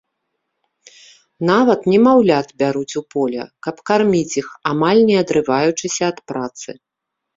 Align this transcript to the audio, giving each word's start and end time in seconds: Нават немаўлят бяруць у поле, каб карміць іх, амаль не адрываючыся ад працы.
Нават 1.49 1.79
немаўлят 1.93 2.47
бяруць 2.63 2.97
у 3.01 3.03
поле, 3.15 3.43
каб 3.67 3.75
карміць 3.91 4.37
іх, 4.43 4.47
амаль 4.73 5.01
не 5.11 5.15
адрываючыся 5.25 6.03
ад 6.15 6.27
працы. 6.33 6.69